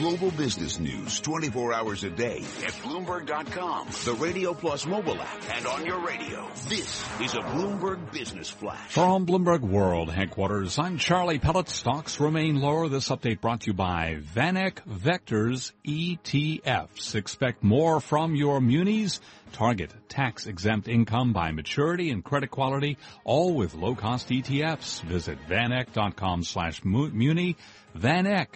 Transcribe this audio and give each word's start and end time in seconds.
global 0.00 0.30
business 0.30 0.78
news 0.78 1.20
24 1.20 1.74
hours 1.74 2.04
a 2.04 2.08
day 2.10 2.38
at 2.64 2.72
Bloomberg.com, 2.82 3.88
the 4.06 4.14
Radio 4.14 4.54
Plus 4.54 4.86
mobile 4.86 5.20
app, 5.20 5.38
and 5.54 5.66
on 5.66 5.84
your 5.84 6.00
radio. 6.00 6.48
This 6.70 7.04
is 7.20 7.34
a 7.34 7.40
Bloomberg 7.40 8.10
Business 8.10 8.48
Flash. 8.48 8.92
From 8.92 9.26
Bloomberg 9.26 9.60
World 9.60 10.10
headquarters, 10.10 10.78
I'm 10.78 10.96
Charlie 10.96 11.38
Pellet. 11.38 11.68
Stocks 11.68 12.18
remain 12.18 12.62
lower. 12.62 12.88
This 12.88 13.10
update 13.10 13.42
brought 13.42 13.60
to 13.62 13.66
you 13.66 13.74
by 13.74 14.16
VanEck 14.34 14.76
Vectors 14.88 15.72
ETFs. 15.86 17.14
Expect 17.14 17.62
more 17.62 18.00
from 18.00 18.34
your 18.34 18.58
munis. 18.62 19.20
Target 19.52 19.92
tax 20.08 20.46
exempt 20.46 20.88
income 20.88 21.34
by 21.34 21.50
maturity 21.50 22.08
and 22.08 22.24
credit 22.24 22.50
quality, 22.50 22.96
all 23.24 23.52
with 23.52 23.74
low 23.74 23.94
cost 23.94 24.30
ETFs. 24.30 25.02
Visit 25.02 25.36
vaneck.com 25.46 26.42
slash 26.42 26.82
muni. 26.84 27.56
VanEck 27.94 28.46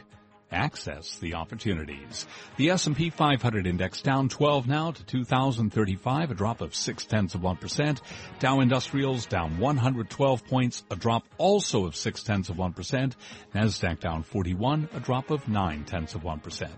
access 0.55 1.19
the 1.19 1.35
opportunities. 1.35 2.27
The 2.57 2.71
S&P 2.71 3.11
500 3.11 3.67
index 3.67 4.01
down 4.01 4.29
12 4.29 4.67
now 4.67 4.93
to 4.93 5.05
2035, 5.05 6.31
a 6.31 6.35
drop 6.35 6.61
of 6.61 6.75
6 6.75 7.05
tenths 7.05 7.35
of 7.35 7.43
1%. 7.43 8.01
Dow 8.39 8.61
Industrials 8.61 9.27
down 9.27 9.59
112 9.59 10.47
points, 10.47 10.85
a 10.91 10.97
drop 10.97 11.25
also 11.37 11.85
of 11.85 11.97
6 11.97 12.23
tenths 12.23 12.49
of 12.49 12.57
1%. 12.57 13.15
Nasdaq 13.55 14.01
down 14.01 14.23
41, 14.23 14.89
a 14.95 15.01
drop 15.01 15.31
of 15.31 15.49
9 15.49 15.85
tenths 15.85 16.15
of 16.15 16.23
1%. 16.23 16.71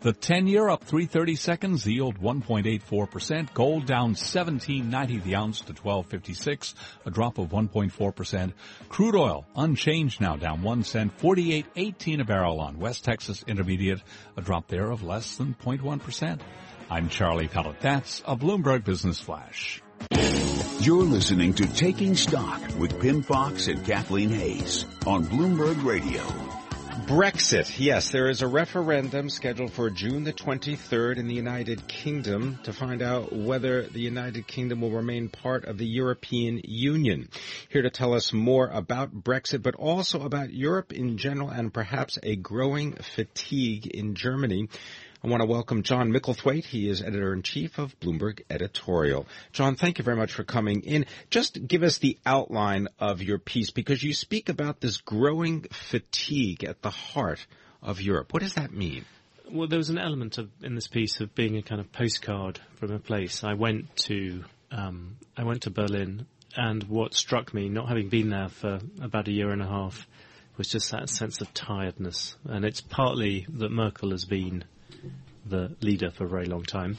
The 0.00 0.12
10 0.12 0.46
year 0.46 0.68
up 0.68 0.84
330 0.84 1.34
seconds, 1.34 1.86
yield 1.86 2.20
1.84%. 2.20 3.54
Gold 3.54 3.86
down 3.86 4.14
17.90 4.14 5.22
the 5.22 5.34
ounce 5.34 5.62
to 5.62 5.72
12.56, 5.72 6.74
a 7.06 7.10
drop 7.10 7.38
of 7.38 7.48
1.4%. 7.48 8.52
Crude 8.90 9.16
oil 9.16 9.46
unchanged 9.56 10.20
now, 10.20 10.36
down 10.36 10.62
1 10.62 10.82
cent, 10.82 11.16
48.18 11.18 12.20
a 12.20 12.24
barrel 12.24 12.60
on 12.60 12.78
West 12.78 13.04
Texas 13.04 13.13
Intermediate, 13.46 14.02
a 14.36 14.40
drop 14.40 14.68
there 14.68 14.90
of 14.90 15.02
less 15.02 15.36
than 15.36 15.54
0.1%. 15.54 16.40
I'm 16.90 17.08
Charlie 17.08 17.48
Pellet. 17.48 17.80
That's 17.80 18.22
a 18.26 18.36
Bloomberg 18.36 18.84
Business 18.84 19.20
Flash. 19.20 19.82
You're 20.80 21.04
listening 21.04 21.54
to 21.54 21.66
Taking 21.66 22.14
Stock 22.14 22.60
with 22.78 23.00
Pimm 23.00 23.22
Fox 23.22 23.68
and 23.68 23.84
Kathleen 23.84 24.30
Hays 24.30 24.84
on 25.06 25.24
Bloomberg 25.24 25.82
Radio. 25.84 26.22
Brexit. 27.06 27.78
Yes, 27.78 28.08
there 28.08 28.30
is 28.30 28.40
a 28.40 28.48
referendum 28.48 29.28
scheduled 29.28 29.72
for 29.72 29.90
June 29.90 30.24
the 30.24 30.32
23rd 30.32 31.18
in 31.18 31.28
the 31.28 31.34
United 31.34 31.86
Kingdom 31.86 32.58
to 32.64 32.72
find 32.72 33.02
out 33.02 33.30
whether 33.30 33.82
the 33.82 34.00
United 34.00 34.46
Kingdom 34.46 34.80
will 34.80 34.90
remain 34.90 35.28
part 35.28 35.66
of 35.66 35.76
the 35.76 35.86
European 35.86 36.62
Union. 36.64 37.28
Here 37.68 37.82
to 37.82 37.90
tell 37.90 38.14
us 38.14 38.32
more 38.32 38.68
about 38.68 39.14
Brexit, 39.14 39.62
but 39.62 39.74
also 39.74 40.22
about 40.22 40.54
Europe 40.54 40.94
in 40.94 41.18
general 41.18 41.50
and 41.50 41.74
perhaps 41.74 42.18
a 42.22 42.36
growing 42.36 42.94
fatigue 42.94 43.86
in 43.86 44.14
Germany. 44.14 44.70
I 45.24 45.26
want 45.26 45.40
to 45.40 45.46
welcome 45.46 45.82
John 45.82 46.12
Micklethwait. 46.12 46.66
He 46.66 46.86
is 46.86 47.00
editor-in-chief 47.00 47.78
of 47.78 47.98
Bloomberg 47.98 48.42
Editorial. 48.50 49.26
John, 49.52 49.74
thank 49.74 49.96
you 49.96 50.04
very 50.04 50.18
much 50.18 50.34
for 50.34 50.44
coming 50.44 50.82
in. 50.82 51.06
Just 51.30 51.66
give 51.66 51.82
us 51.82 51.96
the 51.96 52.18
outline 52.26 52.88
of 52.98 53.22
your 53.22 53.38
piece 53.38 53.70
because 53.70 54.02
you 54.02 54.12
speak 54.12 54.50
about 54.50 54.82
this 54.82 54.98
growing 54.98 55.62
fatigue 55.72 56.62
at 56.64 56.82
the 56.82 56.90
heart 56.90 57.46
of 57.82 58.02
Europe. 58.02 58.34
What 58.34 58.42
does 58.42 58.52
that 58.54 58.74
mean? 58.74 59.06
Well, 59.50 59.66
there 59.66 59.78
was 59.78 59.88
an 59.88 59.96
element 59.96 60.36
of, 60.36 60.50
in 60.62 60.74
this 60.74 60.88
piece 60.88 61.18
of 61.20 61.34
being 61.34 61.56
a 61.56 61.62
kind 61.62 61.80
of 61.80 61.90
postcard 61.90 62.60
from 62.76 62.92
a 62.92 62.98
place. 62.98 63.42
I 63.42 63.54
went 63.54 63.96
to 64.08 64.44
um, 64.70 65.16
I 65.38 65.44
went 65.44 65.62
to 65.62 65.70
Berlin, 65.70 66.26
and 66.54 66.82
what 66.84 67.14
struck 67.14 67.54
me, 67.54 67.70
not 67.70 67.88
having 67.88 68.10
been 68.10 68.28
there 68.28 68.50
for 68.50 68.78
about 69.00 69.28
a 69.28 69.32
year 69.32 69.52
and 69.52 69.62
a 69.62 69.66
half, 69.66 70.06
was 70.58 70.68
just 70.68 70.90
that 70.90 71.08
sense 71.08 71.40
of 71.40 71.54
tiredness. 71.54 72.36
And 72.44 72.62
it's 72.62 72.82
partly 72.82 73.46
that 73.54 73.70
Merkel 73.70 74.10
has 74.10 74.26
been 74.26 74.64
the 75.46 75.74
leader 75.80 76.10
for 76.10 76.24
a 76.24 76.28
very 76.28 76.46
long 76.46 76.62
time. 76.62 76.98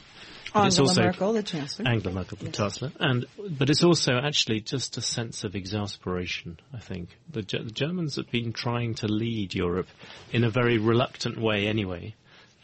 But 0.52 0.64
Angela 0.64 0.66
it's 0.66 0.78
also 0.78 1.02
Merkel, 1.02 1.32
the 1.32 1.42
Chancellor. 1.42 1.88
Angela 1.88 2.14
Merkel, 2.14 2.38
the 2.38 2.46
yes. 2.46 2.56
Chancellor. 2.56 2.92
And, 3.00 3.26
but 3.50 3.68
it's 3.68 3.84
also 3.84 4.14
actually 4.14 4.60
just 4.60 4.96
a 4.96 5.02
sense 5.02 5.44
of 5.44 5.54
exasperation, 5.54 6.58
I 6.72 6.78
think. 6.78 7.10
The, 7.30 7.42
the 7.42 7.70
Germans 7.70 8.16
have 8.16 8.30
been 8.30 8.52
trying 8.52 8.94
to 8.96 9.08
lead 9.08 9.54
Europe 9.54 9.88
in 10.32 10.44
a 10.44 10.50
very 10.50 10.78
reluctant 10.78 11.38
way 11.38 11.66
anyway. 11.66 12.14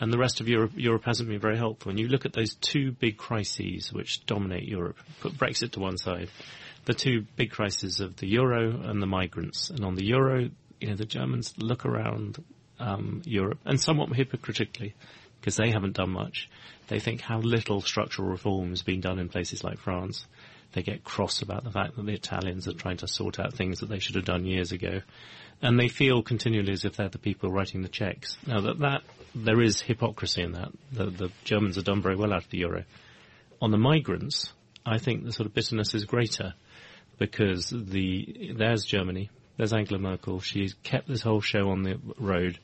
And 0.01 0.13
the 0.13 0.19
rest 0.19 0.41
of 0.41 0.49
Europe, 0.49 0.73
Europe 0.75 1.05
hasn't 1.05 1.29
been 1.29 1.41
very 1.41 1.57
helpful. 1.57 1.91
And 1.91 1.99
you 1.99 2.09
look 2.09 2.25
at 2.25 2.33
those 2.33 2.55
two 2.55 2.93
big 2.93 3.17
crises 3.17 3.93
which 3.93 4.25
dominate 4.27 4.65
Europe, 4.65 4.97
put 5.21 5.33
Brexit 5.33 5.73
to 5.73 5.81
one 5.81 5.99
side, 5.99 6.29
the 6.85 6.95
two 6.95 7.27
big 7.37 7.51
crises 7.51 8.01
of 8.01 8.17
the 8.17 8.27
euro 8.27 8.81
and 8.85 9.03
the 9.03 9.07
migrants. 9.07 9.71
And 9.71 9.85
on 9.85 9.95
the 9.95 10.05
euro, 10.05 10.49
you 10.81 10.89
know, 10.89 10.97
the 10.97 11.05
Germans 11.05 11.55
look 11.59 11.85
around 11.87 12.43
um, 12.81 13.23
Europe, 13.25 13.61
and 13.65 13.81
somewhat 13.81 14.13
hypocritically, 14.15 14.95
because 15.43 15.57
they 15.57 15.73
haven't 15.73 15.97
done 15.97 16.11
much. 16.11 16.49
They 16.87 17.01
think 17.01 17.21
how 17.21 17.41
little 17.41 17.81
structural 17.81 18.29
reform 18.29 18.71
has 18.71 18.83
been 18.83 19.01
done 19.01 19.19
in 19.19 19.29
places 19.29 19.65
like 19.65 19.81
France. 19.81 20.25
They 20.73 20.83
get 20.83 21.03
cross 21.03 21.43
about 21.43 21.65
the 21.65 21.71
fact 21.73 21.97
that 21.97 22.07
the 22.07 22.13
Italians 22.13 22.69
are 22.69 22.75
trying 22.75 22.99
to 22.99 23.09
sort 23.09 23.41
out 23.41 23.53
things 23.53 23.81
that 23.81 23.89
they 23.89 23.99
should 23.99 24.15
have 24.15 24.25
done 24.25 24.47
years 24.47 24.71
ago. 24.71 25.01
And 25.61 25.81
they 25.81 25.89
feel 25.89 26.23
continually 26.23 26.73
as 26.73 26.85
if 26.85 26.97
they're 26.97 27.09
the 27.09 27.19
people 27.19 27.51
writing 27.51 27.83
the 27.83 27.89
checks. 27.89 28.39
Now 28.47 28.61
that, 28.61 28.79
that 28.79 29.03
there 29.35 29.61
is 29.61 29.81
hypocrisy 29.81 30.43
in 30.43 30.53
that. 30.53 30.69
The, 30.93 31.07
the 31.07 31.31
Germans 31.43 31.75
have 31.75 31.85
done 31.85 32.03
very 32.03 32.17
well 32.17 32.33
out 32.33 32.45
of 32.45 32.51
the 32.51 32.59
euro. 32.59 32.85
On 33.61 33.73
the 33.73 33.79
migrants, 33.79 34.53
I 34.87 34.99
think 34.99 35.25
the 35.25 35.33
sort 35.33 35.47
of 35.47 35.55
bitterness 35.55 35.95
is 35.95 36.05
greater 36.05 36.55
because 37.19 37.69
the 37.71 38.53
there's 38.57 38.85
Germany, 38.85 39.31
there's 39.57 39.73
Angela 39.73 39.99
Merkel. 39.99 40.41
She's 40.41 40.75
kept 40.83 41.09
this 41.09 41.23
whole 41.23 41.41
show 41.41 41.71
on 41.71 41.83
the 41.83 42.01
road. 42.19 42.59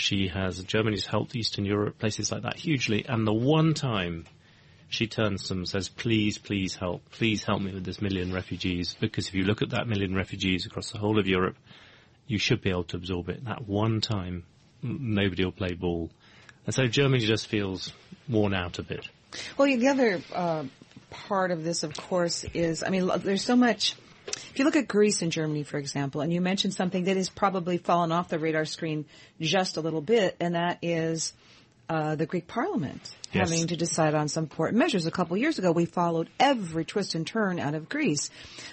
She 0.00 0.28
has 0.28 0.64
Germany's 0.64 1.04
helped 1.04 1.36
Eastern 1.36 1.66
Europe, 1.66 1.98
places 1.98 2.32
like 2.32 2.42
that 2.42 2.56
hugely. 2.56 3.04
And 3.06 3.26
the 3.26 3.34
one 3.34 3.74
time 3.74 4.24
she 4.88 5.06
turns 5.06 5.42
to 5.42 5.48
them 5.48 5.58
and 5.58 5.68
says, 5.68 5.90
please, 5.90 6.38
please 6.38 6.74
help. 6.74 7.10
Please 7.10 7.44
help 7.44 7.60
me 7.60 7.74
with 7.74 7.84
this 7.84 8.00
million 8.00 8.32
refugees. 8.32 8.96
Because 8.98 9.28
if 9.28 9.34
you 9.34 9.44
look 9.44 9.60
at 9.60 9.70
that 9.70 9.86
million 9.86 10.14
refugees 10.14 10.64
across 10.64 10.90
the 10.90 10.98
whole 10.98 11.18
of 11.18 11.28
Europe, 11.28 11.56
you 12.26 12.38
should 12.38 12.62
be 12.62 12.70
able 12.70 12.84
to 12.84 12.96
absorb 12.96 13.28
it. 13.28 13.44
That 13.44 13.68
one 13.68 14.00
time, 14.00 14.44
nobody 14.82 15.44
will 15.44 15.52
play 15.52 15.74
ball. 15.74 16.10
And 16.64 16.74
so 16.74 16.86
Germany 16.86 17.26
just 17.26 17.46
feels 17.46 17.92
worn 18.26 18.54
out 18.54 18.78
a 18.78 18.82
bit. 18.82 19.06
Well, 19.58 19.66
the 19.66 19.88
other 19.88 20.22
uh, 20.34 20.64
part 21.10 21.50
of 21.50 21.62
this, 21.62 21.82
of 21.82 21.94
course, 21.94 22.44
is, 22.54 22.82
I 22.82 22.88
mean, 22.88 23.10
there's 23.18 23.44
so 23.44 23.54
much 23.54 23.96
if 24.26 24.58
you 24.58 24.64
look 24.64 24.76
at 24.76 24.88
Greece 24.88 25.22
and 25.22 25.32
Germany, 25.32 25.62
for 25.62 25.78
example, 25.78 26.20
and 26.20 26.32
you 26.32 26.40
mentioned 26.40 26.74
something 26.74 27.04
that 27.04 27.16
has 27.16 27.28
probably 27.28 27.78
fallen 27.78 28.12
off 28.12 28.28
the 28.28 28.38
radar 28.38 28.64
screen 28.64 29.06
just 29.40 29.76
a 29.76 29.80
little 29.80 30.00
bit, 30.00 30.36
and 30.40 30.54
that 30.54 30.78
is 30.82 31.32
uh, 31.88 32.14
the 32.14 32.26
Greek 32.26 32.46
Parliament 32.46 33.00
yes. 33.32 33.50
having 33.50 33.66
to 33.68 33.76
decide 33.76 34.14
on 34.14 34.28
some 34.28 34.44
important 34.44 34.78
measures. 34.78 35.06
A 35.06 35.10
couple 35.10 35.36
years 35.36 35.58
ago, 35.58 35.72
we 35.72 35.86
followed 35.86 36.28
every 36.38 36.84
twist 36.84 37.14
and 37.14 37.26
turn 37.26 37.58
out 37.58 37.74
of 37.74 37.88
Greece, 37.88 38.30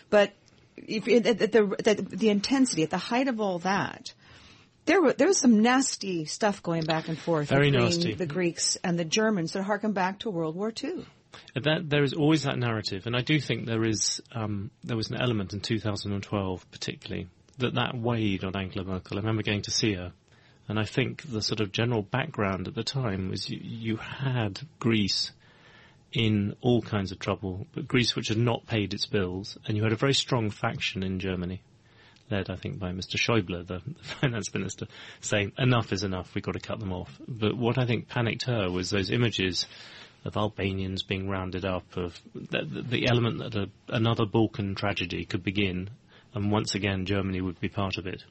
but 0.09 0.33
if, 0.75 1.07
at 1.07 1.39
the, 1.39 1.47
the, 1.47 2.07
the 2.15 2.29
intensity, 2.29 2.83
at 2.83 2.89
the 2.89 2.97
height 2.97 3.27
of 3.27 3.41
all 3.41 3.59
that, 3.59 4.13
there, 4.85 5.01
were, 5.01 5.13
there 5.13 5.27
was 5.27 5.37
some 5.37 5.61
nasty 5.61 6.25
stuff 6.25 6.63
going 6.63 6.85
back 6.85 7.09
and 7.09 7.17
forth 7.17 7.49
Very 7.49 7.71
between 7.71 7.89
nasty. 7.89 8.13
the 8.13 8.25
Greeks 8.25 8.77
and 8.83 8.97
the 8.97 9.05
Germans 9.05 9.53
that 9.53 9.63
harken 9.63 9.91
back 9.91 10.19
to 10.19 10.29
World 10.29 10.55
War 10.55 10.71
II. 10.83 11.05
That, 11.55 11.89
there 11.89 12.03
is 12.03 12.13
always 12.13 12.43
that 12.43 12.57
narrative, 12.57 13.05
and 13.05 13.15
I 13.15 13.21
do 13.21 13.39
think 13.39 13.65
there 13.65 13.85
is 13.85 14.21
um, 14.31 14.71
there 14.83 14.97
was 14.97 15.09
an 15.09 15.19
element 15.21 15.53
in 15.53 15.59
2012 15.59 16.71
particularly 16.71 17.27
that 17.57 17.75
that 17.75 17.97
weighed 17.97 18.43
on 18.43 18.55
Angela 18.55 18.85
Merkel. 18.85 19.17
I 19.17 19.21
remember 19.21 19.43
going 19.43 19.63
to 19.63 19.71
see 19.71 19.93
her, 19.93 20.13
and 20.67 20.79
I 20.79 20.83
think 20.83 21.23
the 21.23 21.41
sort 21.41 21.59
of 21.59 21.71
general 21.71 22.01
background 22.01 22.67
at 22.67 22.75
the 22.75 22.83
time 22.83 23.29
was 23.29 23.49
you, 23.49 23.59
you 23.61 23.97
had 23.97 24.59
Greece 24.79 25.31
in 26.13 26.55
all 26.61 26.81
kinds 26.81 27.11
of 27.11 27.19
trouble, 27.19 27.67
but 27.73 27.87
Greece 27.87 28.15
which 28.15 28.29
had 28.29 28.37
not 28.37 28.65
paid 28.67 28.93
its 28.93 29.05
bills, 29.05 29.57
and 29.65 29.75
you 29.75 29.83
had 29.83 29.91
a 29.91 29.97
very 29.97 30.13
strong 30.13 30.49
faction 30.49 31.03
in 31.03 31.19
Germany, 31.19 31.61
led 32.31 32.49
I 32.49 32.55
think 32.55 32.79
by 32.79 32.91
Mr. 32.91 33.17
Schäuble, 33.17 33.65
the, 33.65 33.81
the 33.85 34.03
finance 34.21 34.53
minister, 34.53 34.87
saying 35.21 35.53
enough 35.57 35.91
is 35.91 36.03
enough, 36.03 36.33
we've 36.33 36.43
got 36.43 36.53
to 36.53 36.59
cut 36.59 36.79
them 36.79 36.93
off. 36.93 37.19
But 37.27 37.57
what 37.57 37.77
I 37.77 37.85
think 37.85 38.07
panicked 38.07 38.43
her 38.43 38.69
was 38.69 38.89
those 38.89 39.11
images 39.11 39.65
of 40.27 40.35
Albanians 40.35 41.03
being 41.03 41.29
rounded 41.29 41.63
up, 41.63 41.95
of 41.95 42.19
the, 42.35 42.63
the 42.63 43.07
element 43.07 43.39
that 43.39 43.55
a, 43.55 43.69
another 43.87 44.25
Balkan 44.25 44.75
tragedy 44.75 45.23
could 45.23 45.41
begin, 45.41 45.89
and 46.33 46.51
once 46.51 46.75
again 46.75 47.05
Germany 47.05 47.39
would 47.39 47.59
be 47.61 47.69
part 47.69 47.97
of 47.97 48.05
it. 48.05 48.23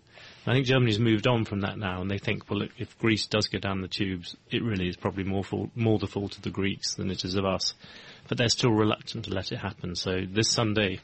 I 0.47 0.53
think 0.53 0.67
Germany's 0.67 0.99
moved 0.99 1.27
on 1.27 1.47
from 1.47 1.63
that 1.63 1.79
now, 1.79 2.03
and 2.03 2.11
they 2.11 2.19
think, 2.19 2.51
well, 2.51 2.69
if 2.77 2.99
Greece 2.99 3.27
does 3.27 3.49
go 3.49 3.59
down 3.59 3.81
the 3.81 3.89
tubes, 3.89 4.37
it 4.51 4.63
really 4.63 4.89
is 4.89 4.97
probably 4.97 5.25
more 5.25 5.43
fault, 5.43 5.71
more 5.75 5.99
the 5.99 6.07
fault 6.07 6.37
of 6.37 6.43
the 6.43 6.51
Greeks 6.51 6.95
than 6.95 7.11
it 7.11 7.25
is 7.25 7.35
of 7.35 7.47
us. 7.47 7.73
But 8.29 8.37
they're 8.37 8.49
still 8.51 8.73
reluctant 8.73 9.25
to 9.25 9.35
let 9.35 9.51
it 9.51 9.59
happen. 9.59 9.95
So 9.95 10.21
this 10.29 10.51
Sunday, 10.51 11.01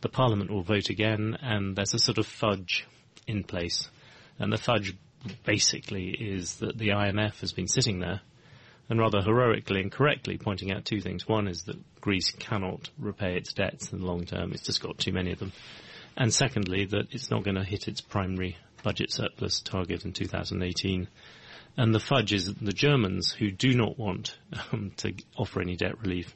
the 0.00 0.08
Parliament 0.08 0.50
will 0.50 0.62
vote 0.62 0.90
again, 0.90 1.38
and 1.40 1.76
there's 1.76 1.94
a 1.94 1.98
sort 1.98 2.18
of 2.18 2.26
fudge 2.26 2.86
in 3.28 3.44
place. 3.44 3.88
And 4.40 4.52
the 4.52 4.58
fudge 4.58 4.96
basically 5.44 6.08
is 6.10 6.56
that 6.56 6.76
the 6.76 6.88
IMF 6.88 7.40
has 7.40 7.52
been 7.52 7.68
sitting 7.68 8.00
there 8.00 8.20
and 8.88 8.98
rather 8.98 9.22
heroically 9.22 9.80
and 9.80 9.90
correctly 9.90 10.38
pointing 10.38 10.72
out 10.72 10.84
two 10.84 11.00
things. 11.00 11.26
One 11.26 11.48
is 11.48 11.62
that 11.64 12.00
Greece 12.00 12.30
cannot 12.30 12.90
repay 12.98 13.36
its 13.36 13.52
debts 13.52 13.92
in 13.92 14.00
the 14.00 14.06
long 14.06 14.24
term. 14.24 14.52
It's 14.52 14.62
just 14.62 14.82
got 14.82 14.98
too 14.98 15.12
many 15.12 15.32
of 15.32 15.38
them. 15.38 15.52
And 16.16 16.32
secondly, 16.32 16.84
that 16.86 17.12
it's 17.12 17.30
not 17.30 17.44
going 17.44 17.56
to 17.56 17.64
hit 17.64 17.88
its 17.88 18.00
primary 18.00 18.56
budget 18.82 19.10
surplus 19.10 19.60
target 19.60 20.04
in 20.04 20.12
2018. 20.12 21.08
And 21.76 21.94
the 21.94 22.00
fudge 22.00 22.32
is 22.32 22.52
the 22.54 22.72
Germans 22.72 23.32
who 23.32 23.50
do 23.50 23.74
not 23.74 23.98
want 23.98 24.36
um, 24.72 24.92
to 24.98 25.14
offer 25.36 25.60
any 25.60 25.76
debt 25.76 26.00
relief 26.00 26.34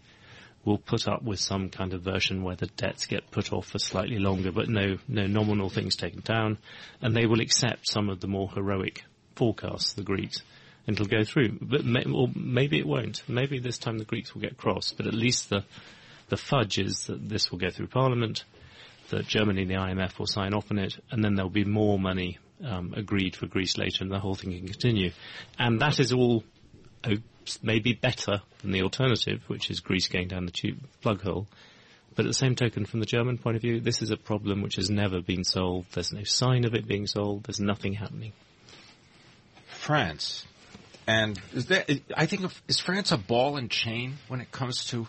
will 0.64 0.78
put 0.78 1.06
up 1.08 1.22
with 1.22 1.38
some 1.38 1.68
kind 1.68 1.94
of 1.94 2.02
version 2.02 2.42
where 2.42 2.56
the 2.56 2.66
debts 2.66 3.06
get 3.06 3.30
put 3.30 3.52
off 3.52 3.66
for 3.66 3.78
slightly 3.78 4.18
longer, 4.18 4.50
but 4.50 4.68
no, 4.68 4.98
no 5.06 5.26
nominal 5.26 5.70
things 5.70 5.96
taken 5.96 6.20
down, 6.20 6.58
and 7.00 7.14
they 7.14 7.26
will 7.26 7.40
accept 7.40 7.88
some 7.88 8.08
of 8.08 8.20
the 8.20 8.26
more 8.26 8.50
heroic 8.50 9.04
forecasts, 9.36 9.92
the 9.92 10.02
Greeks, 10.02 10.42
and 10.88 10.98
it'll 10.98 11.06
go 11.06 11.22
through. 11.22 11.58
But 11.60 11.84
may, 11.84 12.04
or 12.04 12.30
maybe 12.34 12.78
it 12.78 12.86
won't. 12.86 13.22
Maybe 13.28 13.58
this 13.58 13.76
time 13.76 13.98
the 13.98 14.06
Greeks 14.06 14.34
will 14.34 14.40
get 14.40 14.56
cross, 14.56 14.92
but 14.96 15.06
at 15.06 15.12
least 15.12 15.50
the, 15.50 15.62
the 16.30 16.38
fudge 16.38 16.78
is 16.78 17.06
that 17.08 17.28
this 17.28 17.52
will 17.52 17.58
go 17.58 17.68
through 17.68 17.88
Parliament, 17.88 18.44
that 19.10 19.26
Germany 19.26 19.62
and 19.62 19.70
the 19.70 19.74
IMF 19.74 20.18
will 20.18 20.26
sign 20.26 20.54
off 20.54 20.70
on 20.70 20.78
it, 20.78 20.96
and 21.10 21.22
then 21.22 21.34
there'll 21.34 21.50
be 21.50 21.66
more 21.66 21.98
money 21.98 22.38
um, 22.64 22.94
agreed 22.96 23.36
for 23.36 23.46
Greece 23.46 23.76
later, 23.76 24.02
and 24.02 24.10
the 24.10 24.18
whole 24.18 24.34
thing 24.34 24.50
can 24.52 24.66
continue. 24.66 25.10
And 25.58 25.78
that 25.80 26.00
is 26.00 26.14
all 26.14 26.42
oh, 27.04 27.16
maybe 27.62 27.92
better 27.92 28.40
than 28.62 28.72
the 28.72 28.82
alternative, 28.82 29.42
which 29.46 29.70
is 29.70 29.80
Greece 29.80 30.08
going 30.08 30.28
down 30.28 30.46
the 30.46 30.52
tube 30.52 30.78
plug 31.02 31.20
hole. 31.20 31.46
But 32.16 32.24
at 32.24 32.30
the 32.30 32.34
same 32.34 32.54
token, 32.54 32.86
from 32.86 33.00
the 33.00 33.06
German 33.06 33.36
point 33.36 33.56
of 33.56 33.62
view, 33.62 33.78
this 33.78 34.00
is 34.00 34.10
a 34.10 34.16
problem 34.16 34.62
which 34.62 34.76
has 34.76 34.88
never 34.88 35.20
been 35.20 35.44
solved. 35.44 35.92
There's 35.92 36.14
no 36.14 36.24
sign 36.24 36.64
of 36.64 36.74
it 36.74 36.88
being 36.88 37.06
solved. 37.06 37.46
There's 37.46 37.60
nothing 37.60 37.92
happening. 37.92 38.32
France. 39.66 40.46
And 41.08 41.40
is 41.54 41.66
there, 41.66 41.86
I 42.14 42.26
think, 42.26 42.44
of, 42.44 42.62
is 42.68 42.78
France 42.78 43.12
a 43.12 43.16
ball 43.16 43.56
and 43.56 43.70
chain 43.70 44.18
when 44.28 44.42
it 44.42 44.52
comes 44.52 44.84
to 44.86 45.06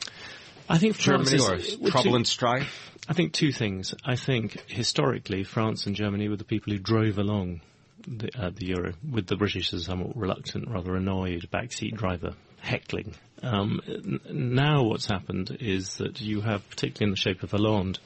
I 0.70 0.78
think 0.78 0.96
France 0.96 1.30
Germany 1.30 1.60
is, 1.60 1.76
or 1.76 1.90
trouble 1.90 2.16
and 2.16 2.26
strife? 2.26 2.92
I 3.10 3.14
think 3.14 3.34
two 3.34 3.52
things. 3.52 3.94
I 4.06 4.16
think 4.16 4.64
historically, 4.68 5.44
France 5.44 5.88
and 5.88 5.96
Germany 5.96 6.30
were 6.30 6.38
the 6.38 6.46
people 6.46 6.72
who 6.72 6.80
drove 6.80 7.18
along 7.18 7.60
the, 8.08 8.30
uh, 8.40 8.52
the 8.56 8.68
euro, 8.68 8.94
with 9.12 9.28
the 9.28 9.36
British 9.36 9.74
as 9.74 9.82
a 9.82 9.84
somewhat 9.84 10.16
reluctant, 10.16 10.70
rather 10.70 10.96
annoyed 10.96 11.50
backseat 11.52 11.96
driver 11.96 12.34
heckling. 12.62 13.16
Um, 13.44 13.82
n- 13.86 14.22
now 14.32 14.84
what's 14.84 15.08
happened 15.08 15.58
is 15.60 15.98
that 15.98 16.22
you 16.22 16.40
have, 16.40 16.68
particularly 16.70 17.10
in 17.10 17.12
the 17.12 17.18
shape 17.18 17.44
of 17.44 17.52
Hollande, 17.52 18.00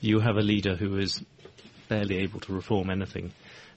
you 0.00 0.20
have 0.20 0.36
a 0.36 0.42
leader 0.42 0.76
who 0.76 0.96
is 0.96 1.24
barely 1.88 2.18
able 2.18 2.38
to 2.38 2.52
reform 2.52 2.88
anything. 2.88 3.32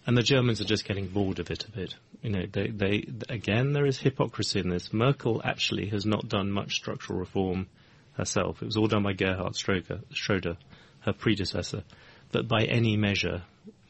And 0.05 0.15
the 0.15 0.21
Germans 0.21 0.61
are 0.61 0.65
just 0.65 0.85
getting 0.85 1.07
bored 1.07 1.39
of 1.39 1.49
it 1.49 1.65
a 1.65 1.71
bit. 1.71 1.95
You 2.21 2.29
know, 2.29 2.45
they, 2.51 2.67
they, 2.67 3.07
again, 3.29 3.73
there 3.73 3.85
is 3.85 3.99
hypocrisy 3.99 4.59
in 4.59 4.69
this. 4.69 4.93
Merkel 4.93 5.41
actually 5.43 5.87
has 5.89 6.05
not 6.05 6.27
done 6.27 6.51
much 6.51 6.75
structural 6.75 7.19
reform 7.19 7.67
herself. 8.13 8.61
It 8.61 8.65
was 8.65 8.77
all 8.77 8.87
done 8.87 9.03
by 9.03 9.13
Gerhard 9.13 9.55
Schroeder, 9.55 10.01
Schroeder 10.11 10.57
her 11.01 11.13
predecessor. 11.13 11.83
But 12.31 12.47
by 12.47 12.63
any 12.63 12.97
measure, 12.97 13.43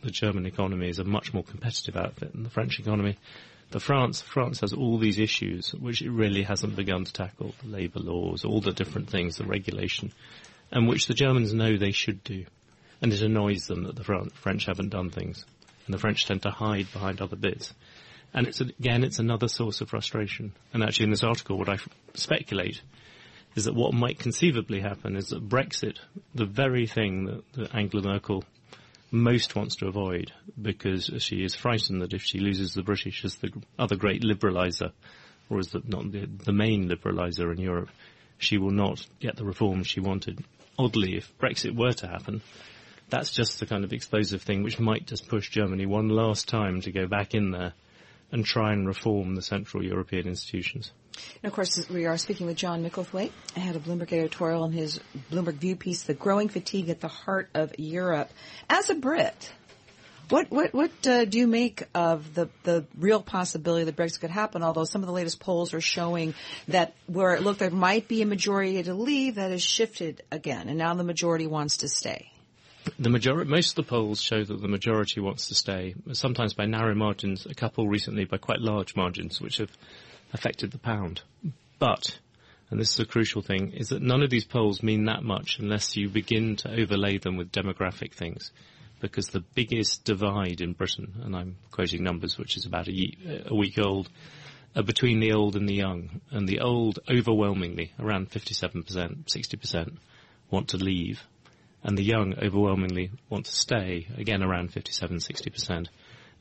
the 0.04 0.12
German 0.12 0.46
economy 0.46 0.90
is 0.90 1.00
a 1.00 1.04
much 1.04 1.34
more 1.34 1.44
competitive 1.44 1.96
outfit 1.96 2.34
than 2.34 2.44
the 2.44 2.50
French 2.50 2.80
economy. 2.80 3.18
The 3.72 3.80
France, 3.80 4.22
France 4.22 4.60
has 4.60 4.74
all 4.74 4.98
these 4.98 5.18
issues 5.18 5.74
which 5.74 6.02
it 6.02 6.12
really 6.12 6.44
hasn't 6.44 6.76
begun 6.76 7.06
to 7.06 7.14
tackle. 7.14 7.56
The 7.64 7.70
labour 7.70 8.00
laws, 8.00 8.46
all 8.46 8.62
the 8.62 8.72
different 8.72 9.10
things, 9.10 9.38
the 9.38 9.46
regulation, 9.46 10.12
and 10.72 10.88
which 10.88 11.08
the 11.08 11.14
Germans 11.14 11.54
know 11.54 11.78
they 11.78 11.92
should 11.92 12.24
do. 12.24 12.46
And 13.02 13.12
it 13.12 13.22
annoys 13.22 13.68
them 13.68 13.84
that 13.84 13.96
the 13.96 14.30
French 14.34 14.66
haven't 14.66 14.90
done 14.90 15.10
things 15.10 15.46
and 15.86 15.94
the 15.94 16.00
French 16.00 16.26
tend 16.26 16.42
to 16.44 16.50
hide 16.50 16.92
behind 16.92 17.22
other 17.22 17.36
bits. 17.36 17.74
And 18.36 18.48
it's 18.48 18.60
again, 18.60 19.06
it's 19.06 19.20
another 19.20 19.48
source 19.48 19.80
of 19.80 19.90
frustration. 19.90 20.52
And 20.74 20.84
actually, 20.84 21.06
in 21.06 21.12
this 21.12 21.24
article, 21.24 21.58
what 21.58 21.70
I 21.70 21.78
speculate 22.16 22.82
is 23.56 23.64
that 23.64 23.74
what 23.74 23.94
might 23.94 24.20
conceivably 24.20 24.82
happen 24.82 25.16
is 25.16 25.30
that 25.30 25.48
Brexit, 25.48 26.00
the 26.36 26.46
very 26.46 26.86
thing 26.86 27.26
that, 27.28 27.54
that 27.54 27.74
Angela 27.76 28.04
Merkel 28.04 28.44
most 29.10 29.56
wants 29.56 29.78
to 29.78 29.88
avoid, 29.88 30.34
because 30.62 31.10
she 31.20 31.46
is 31.46 31.56
frightened 31.56 32.02
that 32.02 32.14
if 32.14 32.24
she 32.24 32.40
loses 32.40 32.74
the 32.74 32.84
British 32.84 33.24
as 33.24 33.36
the 33.36 33.54
other 33.80 33.96
great 33.96 34.22
liberaliser, 34.22 34.92
or 35.50 35.60
as 35.60 35.70
the, 35.70 35.82
not 35.86 36.12
the, 36.12 36.26
the 36.26 36.52
main 36.52 36.90
liberaliser 36.90 37.54
in 37.54 37.62
Europe, 37.62 37.90
she 38.38 38.58
will 38.58 38.72
not 38.72 39.08
get 39.22 39.38
the 39.38 39.46
reforms 39.46 39.88
she 39.88 40.02
wanted. 40.02 40.44
Oddly, 40.78 41.16
if 41.16 41.38
Brexit 41.38 41.74
were 41.74 41.94
to 41.94 42.08
happen, 42.08 42.42
that's 43.10 43.32
just 43.32 43.62
the 43.62 43.66
kind 43.66 43.86
of 43.86 43.94
explosive 43.94 44.42
thing 44.42 44.62
which 44.62 44.78
might 44.78 45.08
just 45.08 45.30
push 45.30 45.50
Germany 45.50 45.86
one 45.86 46.10
last 46.10 46.50
time 46.50 46.82
to 46.82 46.92
go 46.92 47.08
back 47.08 47.34
in 47.34 47.52
there 47.52 47.72
and 48.32 48.46
try 48.46 48.74
and 48.74 48.88
reform 48.88 49.36
the 49.36 49.42
Central 49.42 49.84
European 49.84 50.28
institutions. 50.28 50.92
And 51.42 51.50
of 51.50 51.54
course, 51.54 51.90
we 51.90 52.06
are 52.06 52.18
speaking 52.18 52.46
with 52.46 52.58
John 52.58 52.84
Micklethwait, 52.84 53.32
had 53.56 53.76
a 53.76 53.80
Bloomberg 53.80 54.12
editorial 54.12 54.66
in 54.66 54.74
his 54.74 55.00
Bloomberg 55.32 55.56
View 55.56 55.76
piece, 55.76 56.04
"The 56.04 56.14
Growing 56.14 56.50
Fatigue 56.50 56.90
at 56.90 57.00
the 57.00 57.08
Heart 57.08 57.50
of 57.54 57.74
Europe." 57.78 58.30
As 58.70 58.90
a 58.90 58.96
Brit, 58.96 59.54
what 60.30 60.50
what 60.50 60.74
what 60.74 61.08
uh, 61.08 61.26
do 61.26 61.38
you 61.38 61.48
make 61.48 61.84
of 61.94 62.34
the 62.34 62.50
the 62.64 62.86
real 62.98 63.22
possibility 63.22 63.86
that 63.86 63.96
Brexit 63.96 64.22
could 64.22 64.32
happen? 64.32 64.64
Although 64.64 64.86
some 64.86 65.02
of 65.02 65.08
the 65.08 65.14
latest 65.14 65.40
polls 65.40 65.74
are 65.74 65.82
showing 65.82 66.34
that 66.68 66.96
where 67.08 67.36
it 67.36 67.44
looked 67.44 67.60
there 67.60 67.70
might 67.70 68.08
be 68.08 68.22
a 68.22 68.26
majority 68.26 68.82
to 68.82 68.94
leave, 68.94 69.36
that 69.36 69.52
has 69.52 69.64
shifted 69.64 70.24
again, 70.32 70.68
and 70.68 70.78
now 70.78 70.94
the 70.96 71.04
majority 71.04 71.48
wants 71.48 71.78
to 71.78 71.88
stay. 71.88 72.32
The 73.00 73.10
majority, 73.10 73.50
most 73.50 73.72
of 73.72 73.76
the 73.76 73.90
polls 73.90 74.22
show 74.22 74.44
that 74.44 74.62
the 74.62 74.68
majority 74.68 75.20
wants 75.20 75.48
to 75.48 75.56
stay, 75.56 75.96
sometimes 76.14 76.54
by 76.54 76.66
narrow 76.66 76.94
margins, 76.94 77.46
a 77.46 77.56
couple 77.56 77.88
recently 77.88 78.26
by 78.26 78.38
quite 78.38 78.62
large 78.62 78.96
margins, 78.96 79.42
which 79.42 79.58
have 79.58 79.76
affected 80.34 80.72
the 80.72 80.78
pound. 80.78 81.22
But, 81.80 82.20
and 82.70 82.80
this 82.80 82.94
is 82.94 83.00
a 83.00 83.06
crucial 83.06 83.42
thing, 83.42 83.74
is 83.74 83.90
that 83.90 84.02
none 84.02 84.22
of 84.22 84.30
these 84.30 84.46
polls 84.46 84.84
mean 84.84 85.06
that 85.06 85.24
much 85.24 85.58
unless 85.60 85.98
you 85.98 86.10
begin 86.10 86.56
to 86.58 86.80
overlay 86.80 87.18
them 87.18 87.38
with 87.38 87.52
demographic 87.52 88.14
things. 88.14 88.52
Because 89.02 89.28
the 89.28 89.44
biggest 89.56 90.04
divide 90.04 90.62
in 90.62 90.74
Britain, 90.74 91.14
and 91.24 91.36
I'm 91.36 91.58
quoting 91.72 92.04
numbers 92.04 92.38
which 92.38 92.56
is 92.56 92.66
about 92.66 92.88
a, 92.88 93.46
a 93.48 93.56
week 93.56 93.78
old, 93.78 94.10
are 94.76 94.84
between 94.84 95.20
the 95.20 95.34
old 95.34 95.56
and 95.56 95.68
the 95.68 95.74
young. 95.74 96.22
And 96.32 96.48
the 96.48 96.62
old, 96.62 97.00
overwhelmingly, 97.10 97.94
around 98.00 98.32
57%, 98.32 98.86
60%, 98.86 99.98
want 100.50 100.70
to 100.70 100.78
leave 100.78 101.24
and 101.86 101.96
the 101.96 102.04
young 102.04 102.34
overwhelmingly 102.42 103.12
want 103.30 103.46
to 103.46 103.52
stay, 103.52 104.08
again 104.18 104.42
around 104.42 104.74
57, 104.74 105.18
60%. 105.18 105.88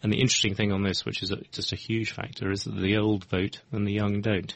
And 0.03 0.13
the 0.13 0.21
interesting 0.21 0.55
thing 0.55 0.73
on 0.73 0.83
this, 0.83 1.05
which 1.05 1.23
is 1.23 1.33
just 1.53 1.73
a 1.73 1.77
huge 1.77 2.13
factor, 2.13 2.51
is 2.51 2.65
that 2.65 2.75
the 2.75 2.97
old 2.97 3.27
vote 3.27 3.61
and 3.71 3.87
the 3.87 3.93
young 3.93 4.23
don't. 4.23 4.55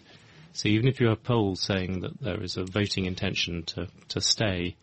So 0.54 0.68
even 0.70 0.88
if 0.88 0.98
you 0.98 1.08
have 1.08 1.22
polls 1.22 1.60
saying 1.60 2.00
that 2.00 2.18
there 2.20 2.42
is 2.42 2.56
a 2.56 2.64
voting 2.64 3.04
intention 3.04 3.64
to, 3.64 3.88
to 4.08 4.22
stay, 4.22 4.76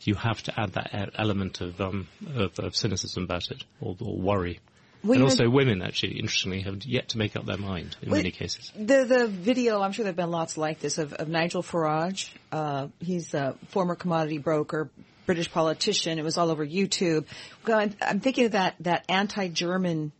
you 0.00 0.14
have 0.14 0.42
to 0.44 0.58
add 0.58 0.72
that 0.72 1.10
element 1.14 1.60
of, 1.60 1.78
um, 1.78 2.08
of, 2.34 2.58
of 2.58 2.74
cynicism 2.74 3.24
about 3.24 3.50
it, 3.50 3.62
or, 3.82 3.94
or 4.00 4.16
worry. 4.16 4.60
And 5.02 5.22
also 5.22 5.48
women, 5.48 5.82
actually, 5.82 6.18
interestingly, 6.18 6.60
have 6.62 6.84
yet 6.84 7.10
to 7.10 7.18
make 7.18 7.36
up 7.36 7.46
their 7.46 7.56
mind 7.56 7.96
in 8.02 8.10
many 8.10 8.30
cases. 8.30 8.70
The 8.76 9.04
the 9.04 9.26
video, 9.26 9.80
I'm 9.80 9.92
sure 9.92 10.04
there 10.04 10.10
have 10.10 10.16
been 10.16 10.30
lots 10.30 10.58
like 10.58 10.80
this, 10.80 10.98
of, 10.98 11.12
of 11.14 11.28
Nigel 11.28 11.62
Farage. 11.62 12.30
Uh, 12.52 12.88
he's 13.00 13.32
a 13.34 13.56
former 13.68 13.94
commodity 13.94 14.38
broker, 14.38 14.90
British 15.26 15.50
politician. 15.50 16.18
It 16.18 16.24
was 16.24 16.36
all 16.36 16.50
over 16.50 16.66
YouTube. 16.66 17.24
I'm 17.66 18.20
thinking 18.20 18.46
of 18.46 18.52
that, 18.52 18.74
that 18.80 19.04
anti-German 19.08 20.12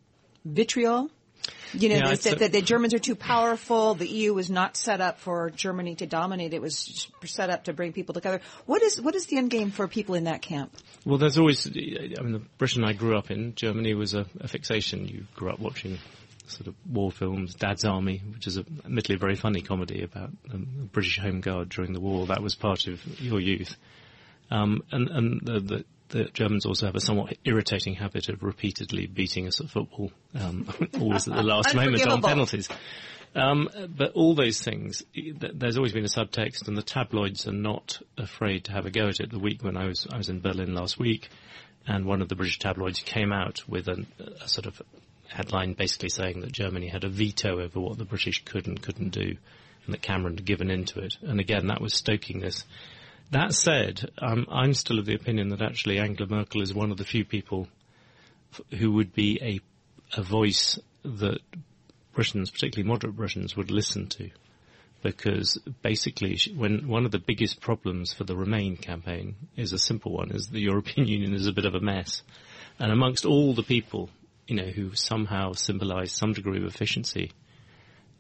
vitriol. 0.45 1.11
You 1.73 1.89
know, 1.89 1.97
yeah, 1.97 2.15
that, 2.15 2.39
that 2.41 2.53
the 2.53 2.63
Germans 2.63 2.95
are 2.95 2.99
too 2.99 3.15
powerful. 3.15 3.95
The 3.95 4.09
EU 4.09 4.35
was 4.35 4.51
not 4.51 4.77
set 4.77 5.01
up 5.01 5.21
for 5.21 5.51
Germany 5.51 5.95
to 5.97 6.07
dominate. 6.07 6.53
It 6.53 6.61
was 6.61 7.09
set 7.25 7.49
up 7.49 7.65
to 7.65 7.73
bring 7.73 7.93
people 7.93 8.13
together. 8.13 8.41
What 8.67 8.83
is 8.83 9.01
what 9.01 9.15
is 9.15 9.27
the 9.27 9.39
end 9.39 9.51
game 9.51 9.71
for 9.71 9.87
people 9.87 10.17
in 10.17 10.25
that 10.25 10.43
camp? 10.43 10.77
Well, 11.05 11.19
there's 11.19 11.39
always. 11.39 11.67
I 11.67 11.71
mean, 11.71 12.33
the 12.33 12.43
Britain 12.59 12.85
I 12.85 12.93
grew 12.93 13.17
up 13.17 13.31
in, 13.31 13.55
Germany 13.55 13.95
was 13.95 14.15
a, 14.15 14.27
a 14.41 14.49
fixation. 14.49 15.07
You 15.07 15.27
grew 15.37 15.51
up 15.51 15.61
watching 15.61 15.99
sort 16.49 16.67
of 16.67 16.75
war 16.91 17.13
films, 17.13 17.55
Dad's 17.55 17.85
Army, 17.85 18.21
which 18.33 18.47
is 18.49 18.57
a, 18.57 18.65
admittedly 18.85 19.15
a 19.15 19.19
very 19.19 19.37
funny 19.37 19.63
comedy 19.63 20.03
about 20.03 20.31
um, 20.53 20.67
the 20.77 20.85
British 20.87 21.19
Home 21.21 21.41
Guard 21.41 21.69
during 21.69 21.93
the 21.93 22.01
war. 22.01 22.27
That 22.27 22.43
was 22.43 22.57
part 22.57 22.89
of 22.89 23.01
your 23.21 23.41
youth. 23.41 23.77
Um, 24.51 24.83
and 24.91 25.09
and 25.09 25.41
the, 25.45 25.61
the, 25.61 25.85
the, 26.11 26.25
Germans 26.25 26.67
also 26.67 26.87
have 26.87 26.95
a 26.95 27.01
somewhat 27.01 27.37
irritating 27.45 27.95
habit 27.95 28.29
of 28.29 28.43
repeatedly 28.43 29.07
beating 29.07 29.47
us 29.47 29.61
at 29.61 29.71
football, 29.71 30.13
um, 30.35 30.69
always 31.01 31.27
at 31.27 31.35
the 31.35 31.43
last 31.43 31.75
moment 31.75 32.07
on 32.07 32.23
penalties. 32.23 32.69
Um, 33.35 33.69
but 33.89 34.13
all 34.13 34.35
those 34.35 34.61
things, 34.61 35.05
there's 35.15 35.77
always 35.77 35.93
been 35.93 36.05
a 36.05 36.09
subtext, 36.09 36.67
and 36.67 36.77
the 36.77 36.83
tabloids 36.83 37.47
are 37.47 37.53
not 37.53 38.01
afraid 38.19 38.65
to 38.65 38.73
have 38.73 38.87
a 38.87 38.91
go 38.91 39.09
at 39.09 39.21
it. 39.21 39.31
The 39.31 39.39
week 39.39 39.63
when 39.63 39.77
I 39.77 39.87
was 39.87 40.07
I 40.13 40.17
was 40.17 40.29
in 40.29 40.41
Berlin 40.41 40.75
last 40.75 40.99
week, 40.99 41.29
and 41.87 42.07
one 42.07 42.23
of 42.23 42.29
the 42.29 42.35
British 42.35 42.59
tabloids 42.59 43.01
came 43.01 43.33
out 43.33 43.69
with 43.69 43.89
a, 43.89 44.05
a 44.43 44.49
sort 44.49 44.67
of 44.67 44.83
headline 45.29 45.75
basically 45.75 46.09
saying 46.09 46.41
that 46.41 46.51
Germany 46.51 46.89
had 46.89 47.05
a 47.05 47.09
veto 47.09 47.61
over 47.61 47.79
what 47.79 47.99
the 47.99 48.05
British 48.05 48.45
could 48.45 48.67
and 48.67 48.83
couldn't 48.83 49.11
do, 49.11 49.37
and 49.85 49.95
that 49.95 50.03
Cameron 50.03 50.35
had 50.35 50.45
given 50.45 50.69
into 50.69 50.99
it. 50.99 51.17
And 51.23 51.39
again, 51.39 51.69
that 51.69 51.81
was 51.81 51.95
stoking 51.95 52.41
this 52.41 52.65
that 53.31 53.55
said, 53.55 54.11
um, 54.19 54.47
I'm 54.51 54.75
still 54.75 54.99
of 54.99 55.07
the 55.07 55.15
opinion 55.15 55.49
that 55.51 55.63
actually 55.63 55.99
Angela 55.99 56.29
Merkel 56.29 56.63
is 56.63 56.75
one 56.75 56.91
of 56.91 56.97
the 56.97 57.05
few 57.05 57.25
people 57.25 57.69
f- 58.53 58.79
who 58.79 58.93
would 58.93 59.13
be 59.13 59.39
a 59.43 59.61
a 60.17 60.23
voice 60.23 60.79
that 61.05 61.41
Britons, 62.13 62.51
particularly 62.51 62.89
moderate 62.89 63.17
Britons, 63.17 63.57
would 63.57 63.71
listen 63.71 64.09
to. 64.09 64.31
Because 65.03 65.57
basically, 65.83 66.37
she, 66.37 66.53
when 66.53 66.89
one 66.89 67.07
of 67.07 67.11
the 67.11 67.19
biggest 67.19 67.61
problems 67.61 68.13
for 68.13 68.25
the 68.25 68.37
Remain 68.37 68.77
campaign 68.77 69.37
is 69.57 69.73
a 69.73 69.79
simple 69.79 70.13
one, 70.13 70.31
is 70.31 70.49
the 70.49 70.61
European 70.71 71.07
Union 71.07 71.33
is 71.33 71.47
a 71.47 71.53
bit 71.53 71.65
of 71.65 71.75
a 71.75 71.81
mess. 71.81 72.23
And 72.79 72.93
amongst 72.93 73.25
all 73.25 73.55
the 73.55 73.63
people, 73.63 74.11
you 74.47 74.57
know, 74.57 74.67
who 74.67 74.95
somehow 74.95 75.53
symbolise 75.53 76.13
some 76.13 76.33
degree 76.33 76.59
of 76.59 76.65
efficiency 76.65 77.33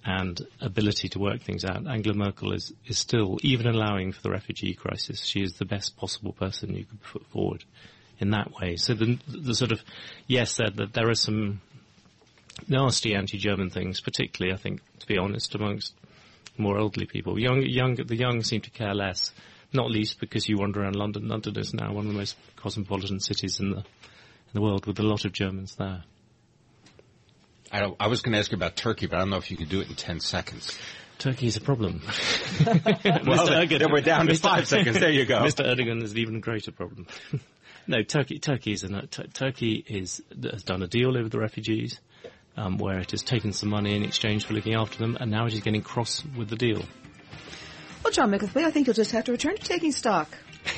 and 0.04 0.40
ability 0.60 1.08
to 1.10 1.18
work 1.18 1.42
things 1.42 1.64
out, 1.64 1.86
Angela 1.86 2.16
Merkel 2.16 2.52
is, 2.52 2.72
is 2.86 2.98
still, 2.98 3.38
even 3.42 3.66
allowing 3.66 4.12
for 4.12 4.22
the 4.22 4.30
refugee 4.30 4.74
crisis, 4.74 5.24
she 5.24 5.42
is 5.42 5.54
the 5.54 5.64
best 5.64 5.96
possible 5.96 6.32
person 6.32 6.74
you 6.74 6.84
could 6.84 7.02
put 7.02 7.26
forward 7.26 7.64
in 8.18 8.30
that 8.30 8.52
way. 8.52 8.76
So 8.76 8.94
the, 8.94 9.18
the 9.28 9.54
sort 9.54 9.72
of, 9.72 9.82
yes, 10.26 10.56
there, 10.56 10.70
there 10.70 11.08
are 11.08 11.14
some 11.14 11.60
nasty 12.68 13.14
anti-German 13.14 13.70
things, 13.70 14.00
particularly, 14.00 14.54
I 14.54 14.58
think, 14.58 14.80
to 15.00 15.06
be 15.06 15.18
honest, 15.18 15.54
amongst 15.54 15.94
more 16.56 16.78
elderly 16.78 17.06
people. 17.06 17.38
Young, 17.38 17.62
young, 17.62 17.94
the 17.94 18.16
young 18.16 18.42
seem 18.42 18.60
to 18.62 18.70
care 18.70 18.94
less, 18.94 19.32
not 19.72 19.90
least 19.90 20.20
because 20.20 20.48
you 20.48 20.58
wander 20.58 20.82
around 20.82 20.96
London. 20.96 21.28
London 21.28 21.58
is 21.58 21.74
now 21.74 21.92
one 21.92 22.06
of 22.06 22.12
the 22.12 22.18
most 22.18 22.36
cosmopolitan 22.56 23.20
cities 23.20 23.60
in 23.60 23.70
the, 23.70 23.78
in 23.78 24.54
the 24.54 24.60
world 24.60 24.86
with 24.86 24.98
a 24.98 25.02
lot 25.04 25.24
of 25.24 25.32
Germans 25.32 25.74
there. 25.76 26.04
I, 27.72 27.92
I 28.00 28.08
was 28.08 28.22
going 28.22 28.32
to 28.32 28.38
ask 28.38 28.50
you 28.50 28.56
about 28.56 28.76
Turkey, 28.76 29.06
but 29.06 29.16
I 29.16 29.18
don't 29.20 29.30
know 29.30 29.36
if 29.36 29.50
you 29.50 29.56
could 29.56 29.68
do 29.68 29.80
it 29.80 29.88
in 29.88 29.94
10 29.94 30.20
seconds. 30.20 30.78
Turkey 31.18 31.46
is 31.46 31.56
a 31.56 31.60
problem. 31.60 32.00
well, 32.66 32.74
Mr. 32.76 33.66
Erdogan, 33.66 33.92
we're 33.92 34.00
down 34.00 34.26
to 34.26 34.32
Mr. 34.32 34.40
five 34.40 34.66
seconds. 34.66 34.98
There 34.98 35.10
you 35.10 35.26
go. 35.26 35.40
Mr. 35.44 35.64
Erdogan 35.64 36.02
is 36.02 36.12
an 36.12 36.18
even 36.18 36.40
greater 36.40 36.72
problem. 36.72 37.06
no, 37.86 38.02
Turkey, 38.02 38.38
Turkey 38.38 38.72
is 38.72 38.84
an, 38.84 39.06
Turkey 39.08 39.84
is 39.86 40.22
has 40.42 40.62
done 40.62 40.82
a 40.82 40.86
deal 40.86 41.18
over 41.18 41.28
the 41.28 41.38
refugees, 41.38 42.00
um, 42.56 42.78
where 42.78 42.98
it 42.98 43.10
has 43.10 43.22
taken 43.22 43.52
some 43.52 43.68
money 43.68 43.94
in 43.94 44.02
exchange 44.02 44.46
for 44.46 44.54
looking 44.54 44.74
after 44.74 44.96
them, 44.96 45.18
and 45.20 45.30
now 45.30 45.44
it 45.44 45.52
is 45.52 45.60
getting 45.60 45.82
cross 45.82 46.24
with 46.38 46.48
the 46.48 46.56
deal. 46.56 46.82
Well, 48.02 48.12
John 48.12 48.30
Micklethwait, 48.30 48.64
I 48.64 48.70
think 48.70 48.86
you'll 48.86 48.94
just 48.94 49.12
have 49.12 49.24
to 49.24 49.32
return 49.32 49.56
to 49.56 49.62
taking 49.62 49.92
stock. 49.92 50.34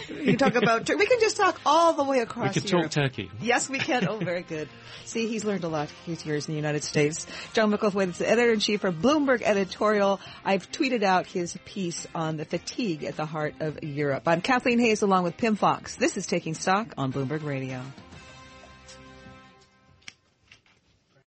We 0.09 0.25
can 0.25 0.37
talk 0.37 0.55
about. 0.55 0.87
Turkey. 0.87 0.99
we 0.99 1.07
can 1.07 1.21
just 1.21 1.37
talk 1.37 1.61
all 1.67 1.95
the 1.95 2.05
way 2.05 2.21
across. 2.21 2.55
We 2.55 2.61
can 2.61 2.71
Europe. 2.71 2.91
talk 2.91 3.05
Turkey. 3.05 3.31
Yes, 3.41 3.69
we 3.69 3.79
can. 3.79 4.07
Oh, 4.09 4.19
very 4.19 4.43
good. 4.43 4.69
See, 5.05 5.27
he's 5.27 5.45
learned 5.45 5.65
a 5.65 5.69
lot. 5.69 5.91
He's 6.07 6.25
years 6.25 6.49
in 6.49 6.53
the 6.55 6.57
United 6.57 6.85
States. 6.85 7.27
John 7.53 7.73
Micklethwait 7.73 8.11
is 8.11 8.19
the 8.19 8.31
editor 8.31 8.53
in 8.53 8.61
chief 8.61 8.83
for 8.83 8.93
Bloomberg 8.93 9.43
Editorial. 9.43 10.21
I've 10.45 10.71
tweeted 10.71 11.03
out 11.03 11.27
his 11.27 11.59
piece 11.65 12.07
on 12.15 12.37
the 12.37 12.45
fatigue 12.45 13.05
at 13.05 13.17
the 13.17 13.27
heart 13.27 13.55
of 13.61 13.83
Europe. 13.83 14.23
I'm 14.27 14.41
Kathleen 14.41 14.79
Hays, 14.79 15.03
along 15.03 15.25
with 15.25 15.37
Pimm 15.37 15.57
Fox. 15.57 15.97
This 15.97 16.17
is 16.17 16.27
Taking 16.27 16.55
Stock 16.55 16.95
on 16.97 17.13
Bloomberg 17.13 17.43
Radio. 17.45 17.83